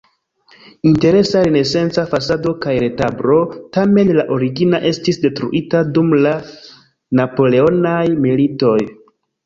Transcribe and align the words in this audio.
Interesa 0.91 1.43
renesanca 1.47 2.05
fasado 2.13 2.55
kaj 2.63 2.73
retablo, 2.85 3.37
tamen 3.79 4.13
la 4.23 4.27
origina 4.39 4.83
estis 4.95 5.23
detruita 5.29 5.85
dum 5.99 6.13
la 6.27 6.37
napoleonaj 7.23 8.05
militoj. 8.29 8.79